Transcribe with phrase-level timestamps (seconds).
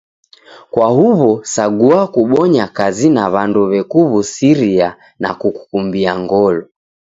[0.71, 4.89] Kwa huw'o sagua kubonya kazi na w'andu w'ekuw'usiria
[5.21, 6.61] na kukukumbia ngolo